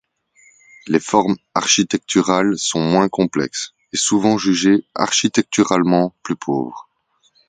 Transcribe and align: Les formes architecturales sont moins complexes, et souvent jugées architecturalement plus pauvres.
Les 0.87 0.99
formes 0.99 1.35
architecturales 1.53 2.57
sont 2.57 2.79
moins 2.79 3.07
complexes, 3.07 3.75
et 3.93 3.97
souvent 3.97 4.39
jugées 4.39 4.83
architecturalement 4.95 6.15
plus 6.23 6.35
pauvres. 6.35 6.89